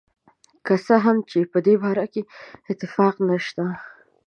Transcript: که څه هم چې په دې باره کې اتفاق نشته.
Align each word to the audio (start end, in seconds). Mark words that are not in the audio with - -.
که 0.65 0.73
څه 0.85 0.95
هم 1.05 1.17
چې 1.29 1.39
په 1.51 1.59
دې 1.65 1.75
باره 1.83 2.05
کې 2.13 2.21
اتفاق 2.73 3.15
نشته. 3.29 3.63